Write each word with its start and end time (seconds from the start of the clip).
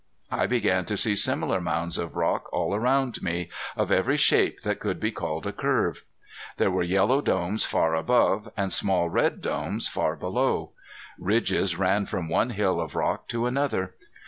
I 0.31 0.47
began 0.47 0.85
to 0.85 0.97
see 0.97 1.13
similar 1.13 1.61
mounds 1.61 1.99
of 1.99 2.15
rock 2.15 2.51
all 2.51 2.73
around 2.73 3.21
me, 3.21 3.49
of 3.77 3.91
every 3.91 4.17
shape 4.17 4.61
that 4.61 4.79
could 4.79 4.99
be 4.99 5.11
called 5.11 5.45
a 5.45 5.51
curve. 5.53 6.05
There 6.57 6.71
were 6.71 6.81
yellow 6.81 7.21
domes 7.21 7.65
far 7.67 7.93
above 7.93 8.51
and 8.57 8.73
small 8.73 9.09
red 9.11 9.41
domes 9.43 9.87
far 9.87 10.15
below. 10.15 10.71
Ridges 11.19 11.77
ran 11.77 12.07
from 12.07 12.29
one 12.29 12.49
hill 12.49 12.81
of 12.81 12.95
rock 12.95 13.27
to 13.27 13.45
another. 13.45 13.93